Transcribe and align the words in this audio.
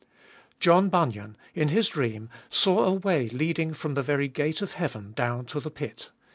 John 0.59 0.89
Bunyan, 0.89 1.37
in 1.53 1.67
his 1.67 1.89
dream, 1.89 2.31
saw 2.49 2.85
a 2.85 2.91
way 2.93 3.29
leading 3.29 3.71
from 3.75 3.93
the 3.93 4.01
very 4.01 4.27
gate 4.29 4.63
of 4.63 4.71
heaven 4.71 5.11
down 5.11 5.45
to 5.45 5.59
the 5.59 5.69
pit. 5.69 6.09